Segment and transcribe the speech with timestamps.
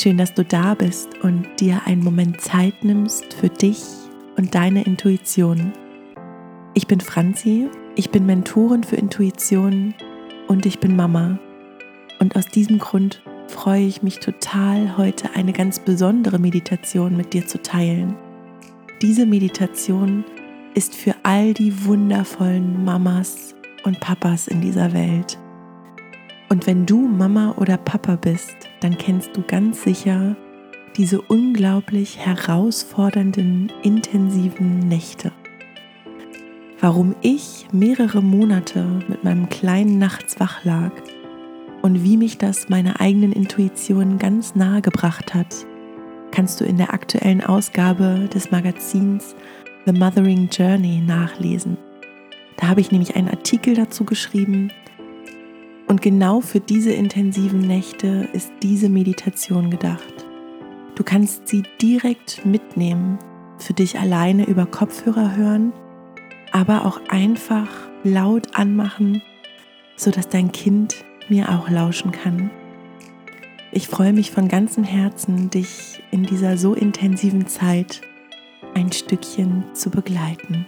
[0.00, 3.82] Schön, dass du da bist und dir einen Moment Zeit nimmst für dich
[4.38, 5.74] und deine Intuition.
[6.72, 9.92] Ich bin Franzi, ich bin Mentorin für Intuition
[10.48, 11.38] und ich bin Mama.
[12.18, 17.46] Und aus diesem Grund freue ich mich total, heute eine ganz besondere Meditation mit dir
[17.46, 18.16] zu teilen.
[19.02, 20.24] Diese Meditation
[20.74, 23.54] ist für all die wundervollen Mamas
[23.84, 25.36] und Papas in dieser Welt.
[26.50, 30.34] Und wenn du Mama oder Papa bist, dann kennst du ganz sicher
[30.96, 35.30] diese unglaublich herausfordernden, intensiven Nächte.
[36.80, 40.90] Warum ich mehrere Monate mit meinem Kleinen nachts wach lag
[41.82, 45.54] und wie mich das meiner eigenen Intuition ganz nahe gebracht hat,
[46.32, 49.36] kannst du in der aktuellen Ausgabe des Magazins
[49.86, 51.78] The Mothering Journey nachlesen.
[52.56, 54.72] Da habe ich nämlich einen Artikel dazu geschrieben
[55.90, 60.24] und genau für diese intensiven Nächte ist diese Meditation gedacht.
[60.94, 63.18] Du kannst sie direkt mitnehmen,
[63.58, 65.72] für dich alleine über Kopfhörer hören,
[66.52, 67.66] aber auch einfach
[68.04, 69.20] laut anmachen,
[69.96, 72.50] sodass dein Kind mir auch lauschen kann.
[73.72, 78.00] Ich freue mich von ganzem Herzen, dich in dieser so intensiven Zeit
[78.74, 80.66] ein Stückchen zu begleiten.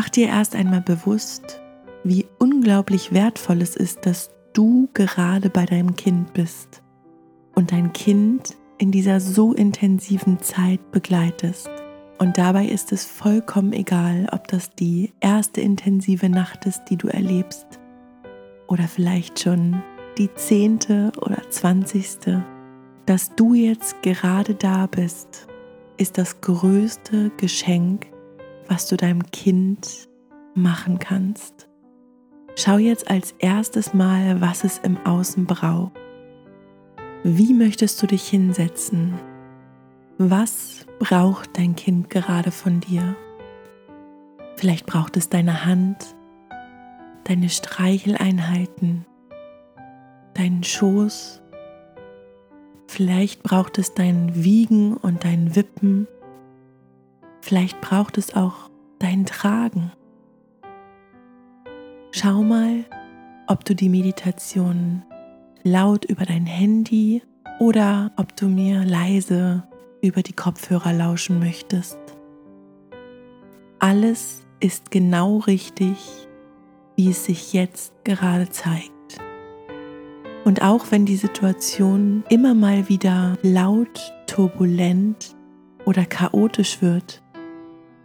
[0.00, 1.60] Mach dir erst einmal bewusst,
[2.04, 6.82] wie unglaublich wertvoll es ist, dass du gerade bei deinem Kind bist
[7.54, 11.68] und dein Kind in dieser so intensiven Zeit begleitest.
[12.16, 17.08] Und dabei ist es vollkommen egal, ob das die erste intensive Nacht ist, die du
[17.08, 17.66] erlebst,
[18.68, 19.82] oder vielleicht schon
[20.16, 22.42] die zehnte oder zwanzigste.
[23.04, 25.46] Dass du jetzt gerade da bist,
[25.98, 28.09] ist das größte Geschenk,
[28.70, 30.08] was du deinem Kind
[30.54, 31.68] machen kannst.
[32.54, 35.92] Schau jetzt als erstes mal, was es im Außen braucht.
[37.24, 39.14] Wie möchtest du dich hinsetzen?
[40.18, 43.16] Was braucht dein Kind gerade von dir?
[44.56, 46.14] Vielleicht braucht es deine Hand,
[47.24, 49.04] deine Streicheleinheiten,
[50.34, 51.42] deinen Schoß.
[52.86, 56.06] Vielleicht braucht es dein Wiegen und dein Wippen
[57.40, 59.92] Vielleicht braucht es auch dein Tragen.
[62.12, 62.84] Schau mal,
[63.46, 65.02] ob du die Meditation
[65.62, 67.22] laut über dein Handy
[67.58, 69.64] oder ob du mir leise
[70.02, 71.98] über die Kopfhörer lauschen möchtest.
[73.78, 76.28] Alles ist genau richtig,
[76.96, 78.90] wie es sich jetzt gerade zeigt.
[80.44, 85.36] Und auch wenn die Situation immer mal wieder laut, turbulent
[85.84, 87.19] oder chaotisch wird,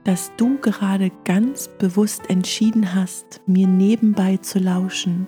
[0.06, 5.28] dass du gerade ganz bewusst entschieden hast, mir nebenbei zu lauschen,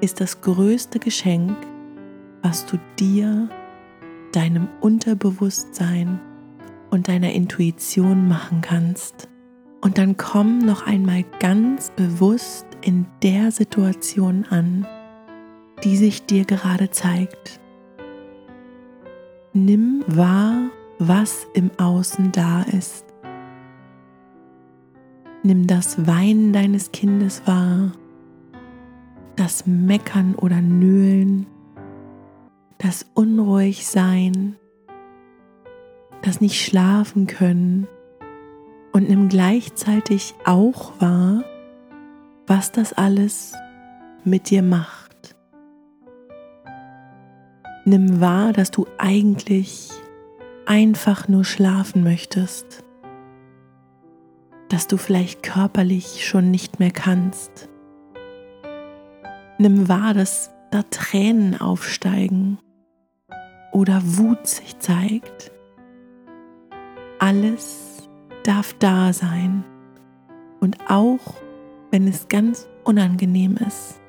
[0.00, 1.56] ist das größte Geschenk,
[2.42, 3.48] was du dir,
[4.32, 6.20] deinem Unterbewusstsein
[6.90, 9.28] und deiner Intuition machen kannst.
[9.80, 14.86] Und dann komm noch einmal ganz bewusst in der Situation an,
[15.84, 17.60] die sich dir gerade zeigt.
[19.52, 23.07] Nimm wahr, was im Außen da ist.
[25.44, 27.92] Nimm das Weinen deines Kindes wahr,
[29.36, 31.46] das Meckern oder Nöhlen,
[32.78, 34.56] das Unruhigsein,
[36.22, 37.86] das nicht schlafen können
[38.92, 41.44] und nimm gleichzeitig auch wahr,
[42.48, 43.54] was das alles
[44.24, 45.36] mit dir macht.
[47.84, 49.90] Nimm wahr, dass du eigentlich
[50.66, 52.84] einfach nur schlafen möchtest
[54.68, 57.68] dass du vielleicht körperlich schon nicht mehr kannst.
[59.58, 62.58] Nimm wahr, dass da Tränen aufsteigen
[63.72, 65.50] oder Wut sich zeigt.
[67.18, 68.08] Alles
[68.44, 69.64] darf da sein
[70.60, 71.34] und auch
[71.90, 74.00] wenn es ganz unangenehm ist,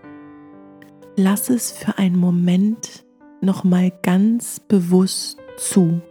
[1.16, 3.06] lass es für einen Moment
[3.42, 6.02] noch mal ganz bewusst zu.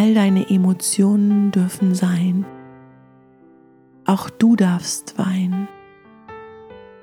[0.00, 2.46] All deine Emotionen dürfen sein.
[4.06, 5.68] Auch du darfst weinen.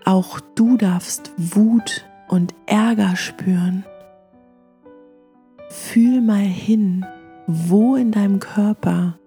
[0.03, 3.85] Auch du darfst Wut und Ärger spüren.
[5.69, 7.05] Fühl mal hin,
[7.45, 9.19] wo in deinem Körper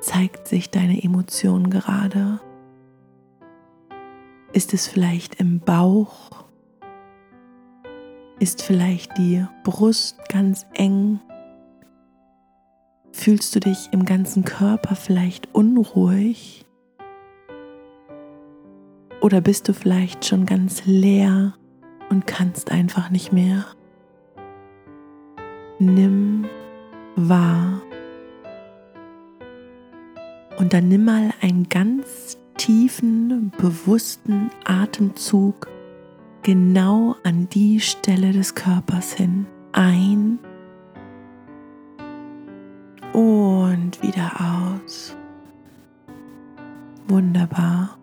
[0.00, 2.40] zeigt sich deine Emotion gerade.
[4.54, 6.30] Ist es vielleicht im Bauch,
[8.40, 11.20] Ist vielleicht die Brust ganz eng?
[13.20, 16.64] Fühlst du dich im ganzen Körper vielleicht unruhig?
[19.20, 21.54] Oder bist du vielleicht schon ganz leer
[22.10, 23.64] und kannst einfach nicht mehr?
[25.80, 26.46] Nimm
[27.16, 27.82] wahr.
[30.56, 35.66] Und dann nimm mal einen ganz tiefen, bewussten Atemzug
[36.42, 39.48] genau an die Stelle des Körpers hin.
[39.72, 40.38] Ein
[43.88, 45.16] und wieder aus.
[47.08, 47.96] Wunderbar.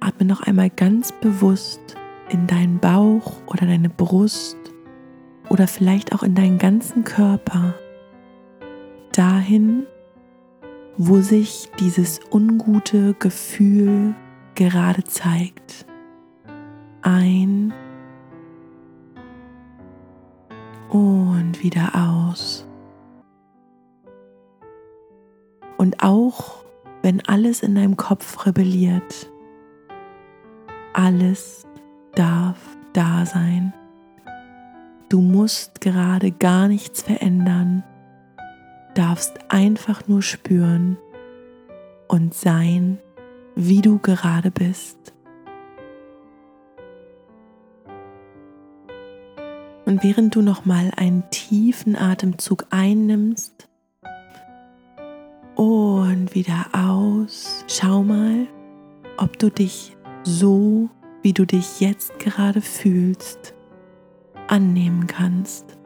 [0.00, 1.96] Atme noch einmal ganz bewusst
[2.30, 4.56] in deinen Bauch oder deine Brust
[5.50, 7.74] oder vielleicht auch in deinen ganzen Körper
[9.12, 9.84] dahin,
[10.96, 14.14] wo sich dieses ungute Gefühl
[14.54, 15.84] gerade zeigt.
[17.02, 17.74] Ein
[20.88, 22.66] und wieder aus.
[25.80, 26.62] Und auch
[27.00, 29.30] wenn alles in deinem Kopf rebelliert,
[30.92, 31.66] alles
[32.14, 32.58] darf
[32.92, 33.72] da sein.
[35.08, 37.82] Du musst gerade gar nichts verändern,
[38.94, 40.98] darfst einfach nur spüren
[42.08, 42.98] und sein,
[43.54, 45.14] wie du gerade bist.
[49.86, 53.69] Und während du noch mal einen tiefen Atemzug einnimmst
[56.20, 58.46] und wieder aus, schau mal,
[59.16, 60.90] ob du dich so,
[61.22, 63.54] wie du dich jetzt gerade fühlst,
[64.46, 65.78] annehmen kannst.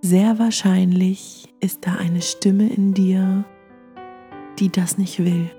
[0.00, 3.44] Sehr wahrscheinlich ist da eine Stimme in dir,
[4.58, 5.50] die das nicht will,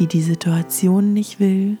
[0.00, 1.78] die die Situation nicht will,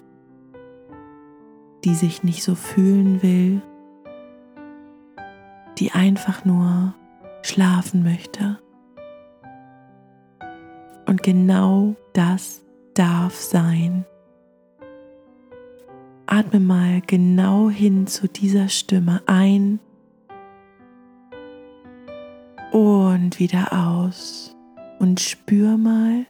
[1.84, 3.60] die sich nicht so fühlen will,
[5.78, 6.94] die einfach nur
[7.44, 8.58] schlafen möchte.
[11.06, 12.64] Und genau das
[12.94, 14.06] darf sein.
[16.26, 19.78] Atme mal genau hin zu dieser Stimme ein
[22.72, 24.56] und wieder aus
[24.98, 26.26] und spür mal,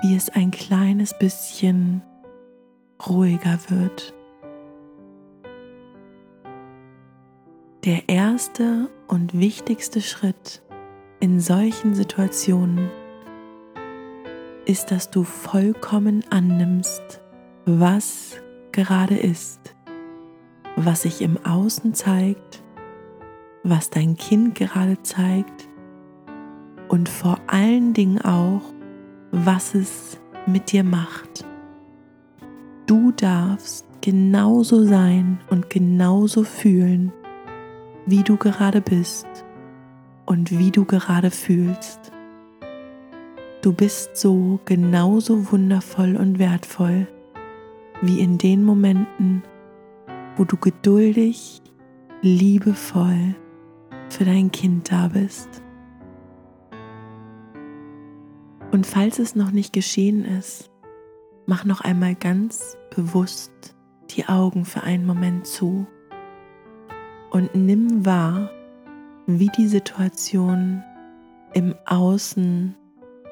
[0.00, 2.02] wie es ein kleines bisschen
[3.08, 4.14] ruhiger wird.
[7.84, 10.60] Der erste und wichtigste Schritt
[11.18, 12.90] in solchen Situationen
[14.66, 17.22] ist, dass du vollkommen annimmst,
[17.64, 18.36] was
[18.72, 19.74] gerade ist,
[20.76, 22.62] was sich im Außen zeigt,
[23.62, 25.66] was dein Kind gerade zeigt
[26.88, 28.60] und vor allen Dingen auch,
[29.30, 31.46] was es mit dir macht.
[32.84, 37.10] Du darfst genauso sein und genauso fühlen,
[38.06, 39.26] wie du gerade bist
[40.26, 42.12] und wie du gerade fühlst.
[43.62, 47.06] Du bist so genauso wundervoll und wertvoll
[48.02, 49.42] wie in den Momenten,
[50.36, 51.60] wo du geduldig,
[52.22, 53.34] liebevoll
[54.08, 55.62] für dein Kind da bist.
[58.72, 60.70] Und falls es noch nicht geschehen ist,
[61.46, 63.74] mach noch einmal ganz bewusst
[64.10, 65.86] die Augen für einen Moment zu
[67.30, 68.50] und nimm wahr,
[69.26, 70.82] wie die Situation
[71.54, 72.74] im Außen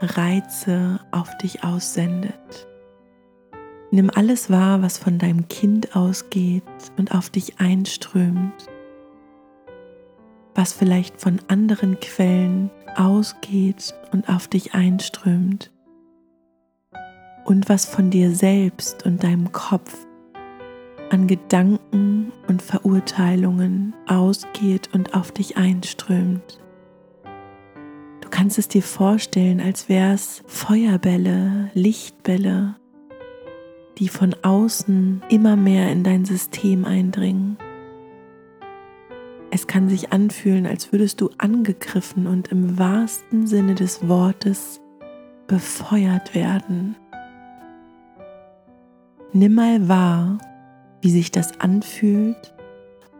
[0.00, 2.66] Reize auf dich aussendet.
[3.90, 6.62] Nimm alles wahr, was von deinem Kind ausgeht
[6.96, 8.68] und auf dich einströmt,
[10.54, 15.72] was vielleicht von anderen Quellen ausgeht und auf dich einströmt
[17.44, 20.07] und was von dir selbst und deinem Kopf
[21.10, 26.60] an Gedanken und Verurteilungen ausgeht und auf dich einströmt.
[28.20, 32.76] Du kannst es dir vorstellen, als wäre es Feuerbälle, Lichtbälle,
[33.98, 37.58] die von außen immer mehr in dein System eindringen.
[39.50, 44.80] Es kann sich anfühlen, als würdest du angegriffen und im wahrsten Sinne des Wortes
[45.46, 46.96] befeuert werden.
[49.32, 50.38] Nimm mal wahr,
[51.00, 52.54] wie sich das anfühlt,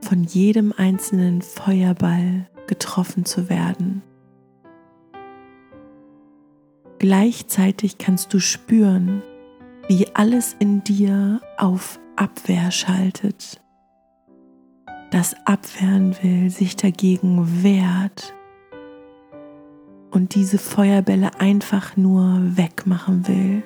[0.00, 4.02] von jedem einzelnen Feuerball getroffen zu werden.
[6.98, 9.22] Gleichzeitig kannst du spüren,
[9.88, 13.60] wie alles in dir auf Abwehr schaltet,
[15.10, 18.34] das abwehren will, sich dagegen wehrt
[20.10, 23.62] und diese Feuerbälle einfach nur wegmachen will.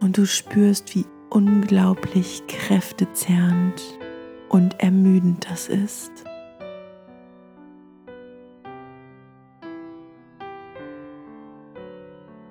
[0.00, 3.82] Und du spürst, wie unglaublich kräftezerrend
[4.48, 6.12] und ermüdend das ist.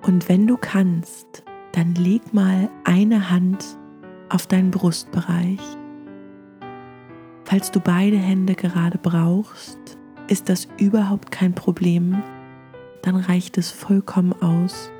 [0.02, 3.64] Und wenn du kannst, dann leg mal eine Hand
[4.28, 5.60] auf deinen Brustbereich.
[7.44, 9.96] Falls du beide Hände gerade brauchst,
[10.28, 12.22] ist das überhaupt kein Problem.
[13.00, 14.90] Dann reicht es vollkommen aus,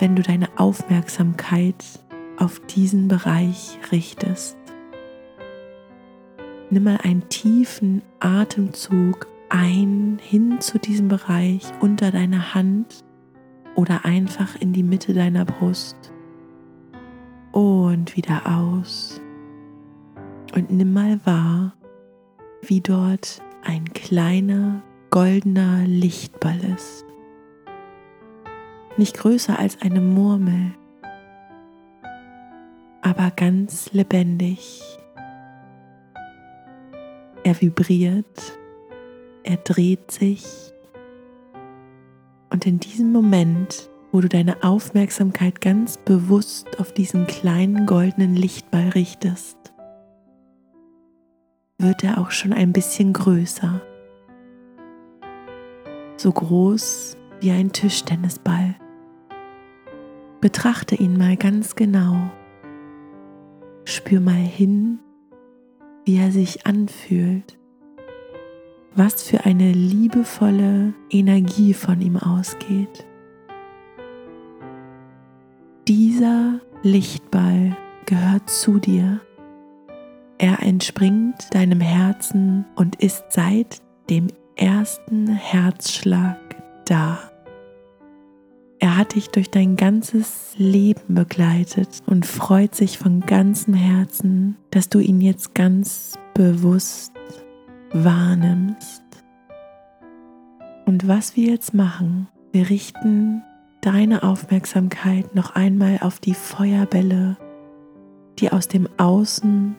[0.00, 2.03] wenn du deine Aufmerksamkeit
[2.38, 4.56] auf diesen Bereich richtest.
[6.70, 13.04] Nimm mal einen tiefen Atemzug ein hin zu diesem Bereich unter deiner Hand
[13.76, 16.12] oder einfach in die Mitte deiner Brust.
[17.52, 19.20] Und wieder aus.
[20.54, 21.74] Und nimm mal wahr,
[22.62, 27.04] wie dort ein kleiner goldener Lichtball ist.
[28.96, 30.72] Nicht größer als eine Murmel,
[33.16, 34.82] aber ganz lebendig.
[37.44, 38.58] Er vibriert,
[39.44, 40.72] er dreht sich
[42.50, 48.88] und in diesem Moment, wo du deine Aufmerksamkeit ganz bewusst auf diesen kleinen goldenen Lichtball
[48.90, 49.58] richtest,
[51.78, 53.80] wird er auch schon ein bisschen größer.
[56.16, 58.74] So groß wie ein Tischtennisball.
[60.40, 62.30] Betrachte ihn mal ganz genau.
[63.84, 64.98] Spür mal hin,
[66.04, 67.58] wie er sich anfühlt
[68.96, 73.06] was für eine liebevolle Energie von ihm ausgeht.
[75.88, 77.76] Dieser Lichtball
[78.06, 79.20] gehört zu dir.
[80.38, 86.38] Er entspringt deinem Herzen und ist seit dem ersten Herzschlag
[86.86, 87.18] da.
[88.84, 94.90] Er hat dich durch dein ganzes Leben begleitet und freut sich von ganzem Herzen, dass
[94.90, 97.14] du ihn jetzt ganz bewusst
[97.94, 99.02] wahrnimmst.
[100.84, 103.42] Und was wir jetzt machen, wir richten
[103.80, 107.38] deine Aufmerksamkeit noch einmal auf die Feuerbälle,
[108.38, 109.76] die aus dem Außen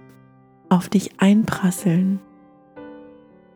[0.70, 2.20] auf dich einprasseln.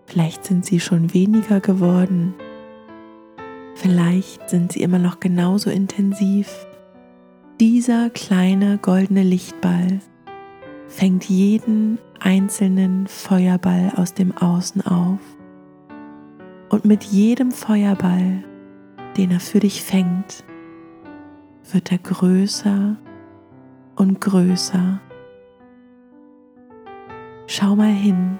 [0.05, 2.35] Vielleicht sind sie schon weniger geworden.
[3.81, 6.67] Vielleicht sind sie immer noch genauso intensiv.
[7.61, 10.01] Dieser kleine goldene Lichtball
[10.89, 15.19] fängt jeden einzelnen Feuerball aus dem Außen auf.
[16.67, 18.43] Und mit jedem Feuerball,
[19.15, 20.43] den er für dich fängt,
[21.71, 22.97] wird er größer
[23.95, 24.99] und größer.
[27.47, 28.39] Schau mal hin,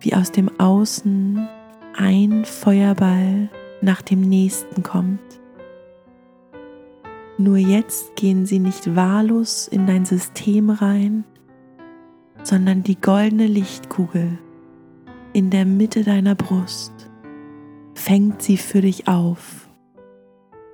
[0.00, 1.48] wie aus dem Außen
[1.96, 3.48] ein Feuerball
[3.80, 5.20] nach dem nächsten kommt.
[7.38, 11.24] Nur jetzt gehen sie nicht wahllos in dein System rein,
[12.42, 14.38] sondern die goldene Lichtkugel
[15.32, 17.10] in der Mitte deiner Brust
[17.94, 19.68] fängt sie für dich auf,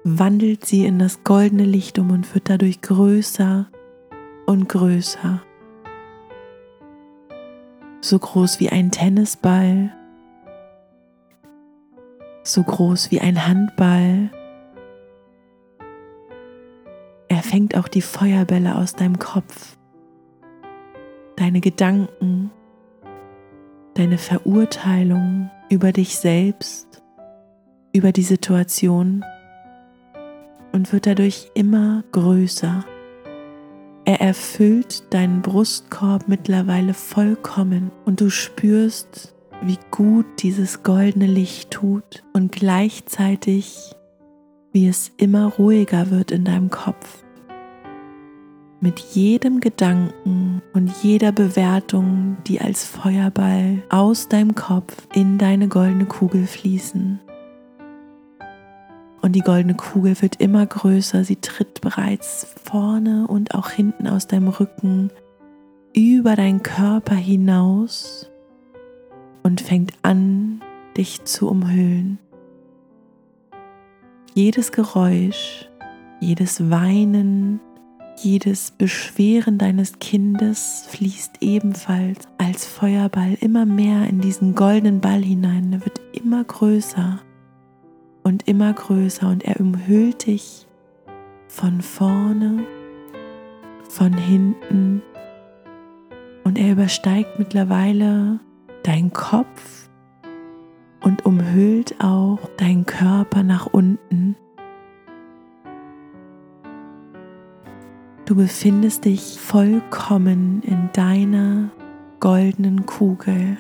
[0.04, 3.68] wandelt sie in das goldene Licht um und wird dadurch größer
[4.47, 5.42] und größer.
[8.00, 9.92] So groß wie ein Tennisball,
[12.42, 14.30] so groß wie ein Handball.
[17.28, 19.76] Er fängt auch die Feuerbälle aus deinem Kopf
[21.42, 22.50] deine Gedanken,
[23.94, 27.02] deine Verurteilung über dich selbst,
[27.92, 29.25] über die Situation
[30.72, 32.84] und wird dadurch immer größer.
[34.04, 39.34] Er erfüllt deinen Brustkorb mittlerweile vollkommen und du spürst,
[39.64, 43.95] wie gut dieses goldene Licht tut und gleichzeitig,
[44.73, 47.23] wie es immer ruhiger wird in deinem Kopf
[48.83, 56.07] mit jedem Gedanken und jeder Bewertung, die als Feuerball aus deinem Kopf in deine goldene
[56.07, 57.21] Kugel fließen.
[59.21, 64.26] Und die goldene Kugel wird immer größer, sie tritt bereits vorne und auch hinten aus
[64.26, 65.11] deinem Rücken
[65.95, 68.32] über deinen Körper hinaus
[69.42, 70.61] und fängt an,
[70.96, 72.18] dich zu umhüllen.
[74.34, 75.68] Jedes Geräusch,
[76.20, 77.61] jedes Weinen,
[78.16, 85.72] jedes Beschweren deines Kindes fließt ebenfalls als Feuerball immer mehr in diesen goldenen Ball hinein.
[85.72, 87.20] Er wird immer größer
[88.22, 90.66] und immer größer und er umhüllt dich
[91.49, 92.64] von vorne,
[93.88, 95.02] von hinten
[96.44, 98.40] und er übersteigt mittlerweile
[98.83, 99.89] deinen Kopf
[101.01, 104.37] und umhüllt auch deinen Körper nach unten.
[108.25, 111.71] Du befindest dich vollkommen in deiner
[112.21, 113.57] goldenen Kugel.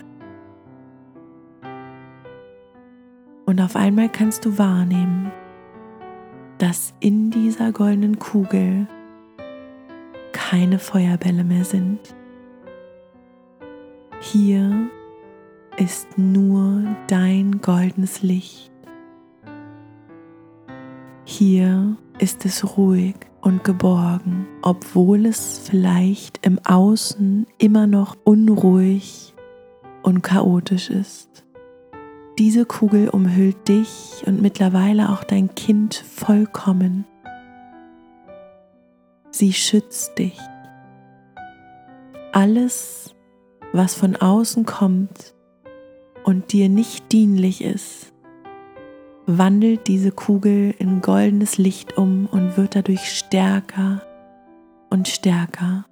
[3.44, 5.32] Und auf einmal kannst du wahrnehmen,
[6.58, 8.86] dass in dieser goldenen Kugel
[10.32, 12.14] keine Feuerbälle mehr sind.
[14.20, 14.88] Hier
[15.76, 18.70] ist nur dein goldenes Licht.
[21.24, 29.34] Hier ist es ruhig und geborgen, obwohl es vielleicht im Außen immer noch unruhig
[30.02, 31.44] und chaotisch ist.
[32.38, 37.06] Diese Kugel umhüllt dich und mittlerweile auch dein Kind vollkommen.
[39.30, 40.38] Sie schützt dich.
[42.32, 43.14] Alles,
[43.72, 45.34] was von außen kommt
[46.24, 48.12] und dir nicht dienlich ist,
[49.26, 54.02] wandelt diese Kugel in goldenes Licht um und wird dadurch stärker
[54.90, 55.84] und stärker.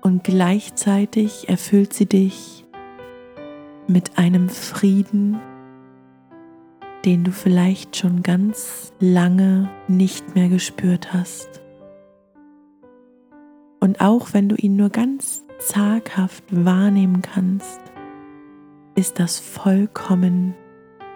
[0.00, 2.64] Und gleichzeitig erfüllt sie dich
[3.86, 5.38] mit einem Frieden,
[7.04, 11.60] den du vielleicht schon ganz lange nicht mehr gespürt hast.
[13.80, 17.80] Und auch wenn du ihn nur ganz zaghaft wahrnehmen kannst,
[18.94, 20.54] ist das vollkommen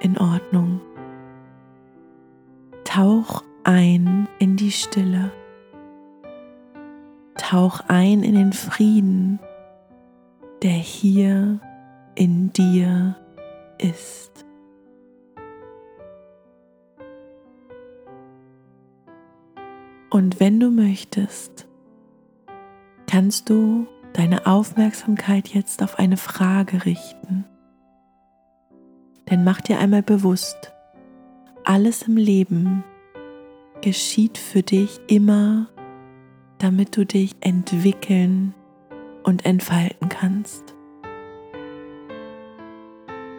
[0.01, 0.81] in Ordnung.
[2.85, 5.31] Tauch ein in die Stille.
[7.37, 9.39] Tauch ein in den Frieden,
[10.63, 11.61] der hier
[12.15, 13.17] in dir
[13.79, 14.47] ist.
[20.09, 21.69] Und wenn du möchtest,
[23.07, 27.45] kannst du deine Aufmerksamkeit jetzt auf eine Frage richten.
[29.31, 30.73] Denn mach dir einmal bewusst,
[31.65, 32.85] alles im Leben
[33.83, 35.69] geschieht für dich immer,
[36.59, 38.55] damit du dich entwickeln
[39.25, 40.75] und entfalten kannst.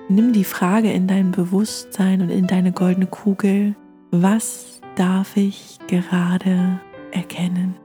[0.09, 3.75] Nimm die Frage in dein Bewusstsein und in deine goldene Kugel,
[4.11, 6.79] was darf ich gerade
[7.11, 7.75] erkennen?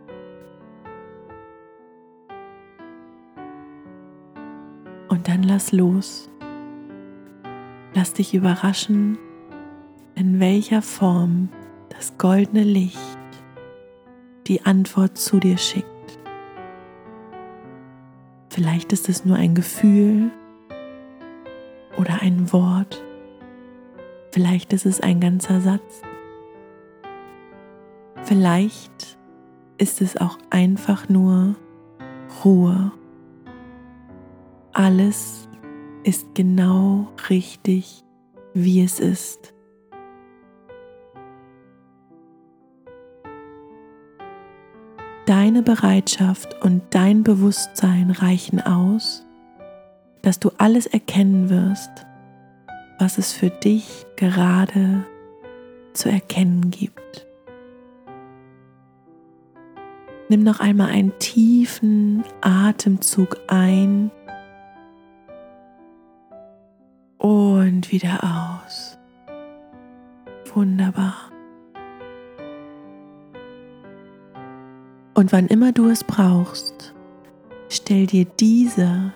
[5.09, 6.32] Und dann lass los.
[7.95, 9.19] Lass dich überraschen,
[10.15, 11.49] in welcher Form
[11.91, 12.99] das goldene Licht
[14.47, 15.87] die Antwort zu dir schickt.
[18.49, 20.31] Vielleicht ist es nur ein Gefühl,
[21.97, 23.03] oder ein Wort.
[24.33, 26.03] Vielleicht ist es ein ganzer Satz.
[28.25, 29.19] Vielleicht
[29.79, 31.55] ist es auch einfach nur
[32.45, 32.93] Ruhe.
[34.73, 35.49] Alles
[36.05, 38.05] ist genau richtig,
[38.55, 39.55] wie es ist.
[45.27, 49.25] Deine Bereitschaft und dein Bewusstsein reichen aus,
[50.23, 51.91] dass du alles erkennen wirst,
[52.99, 55.07] was es für dich gerade
[55.93, 57.27] zu erkennen gibt.
[60.29, 64.11] Nimm noch einmal einen tiefen Atemzug ein
[67.83, 68.97] und wieder aus.
[70.55, 71.31] Wunderbar.
[75.15, 76.95] Und wann immer du es brauchst,
[77.69, 79.13] stell dir diese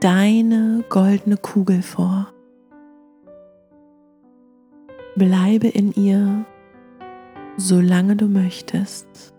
[0.00, 2.32] deine goldene Kugel vor.
[5.16, 6.44] Bleibe in ihr,
[7.56, 9.34] solange du möchtest.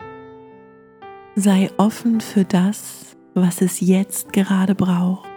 [1.34, 5.31] Sei offen für das, was es jetzt gerade braucht.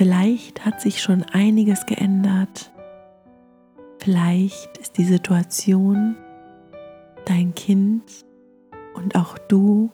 [0.00, 2.72] Vielleicht hat sich schon einiges geändert.
[3.98, 6.16] Vielleicht ist die Situation,
[7.26, 8.24] dein Kind
[8.94, 9.90] und auch du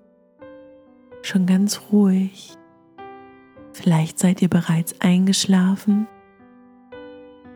[1.23, 2.57] schon ganz ruhig
[3.73, 6.07] Vielleicht seid ihr bereits eingeschlafen.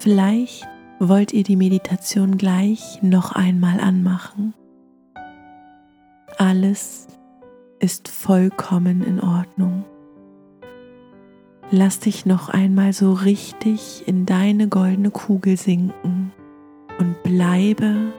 [0.00, 4.54] Vielleicht wollt ihr die Meditation gleich noch einmal anmachen.
[6.36, 7.06] Alles
[7.78, 9.84] ist vollkommen in Ordnung.
[11.72, 16.32] Lass dich noch einmal so richtig in deine goldene Kugel sinken
[16.98, 18.12] und bleibe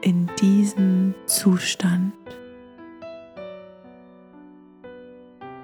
[0.00, 2.14] in diesem Zustand.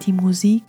[0.03, 0.65] Die Musik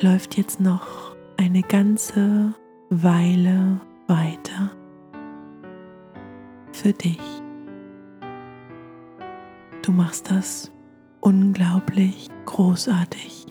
[0.00, 2.52] läuft jetzt noch eine ganze
[2.90, 4.72] Weile weiter
[6.72, 7.20] für dich.
[9.82, 10.72] Du machst das
[11.20, 13.46] unglaublich großartig.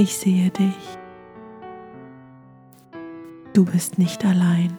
[0.00, 0.98] Ich sehe dich.
[3.52, 4.78] Du bist nicht allein.